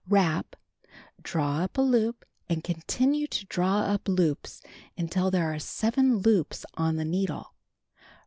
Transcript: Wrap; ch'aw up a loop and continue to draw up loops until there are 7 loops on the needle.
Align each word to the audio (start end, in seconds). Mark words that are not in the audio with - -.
Wrap; 0.09 0.55
ch'aw 1.23 1.61
up 1.63 1.77
a 1.77 1.81
loop 1.83 2.25
and 2.49 2.63
continue 2.63 3.27
to 3.27 3.45
draw 3.45 3.81
up 3.81 4.07
loops 4.07 4.59
until 4.97 5.29
there 5.29 5.53
are 5.53 5.59
7 5.59 6.17
loops 6.17 6.65
on 6.73 6.95
the 6.95 7.05
needle. 7.05 7.53